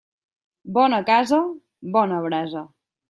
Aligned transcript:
Bona 0.77 1.01
casa, 1.09 1.41
bona 1.99 2.17
brasa. 2.25 2.65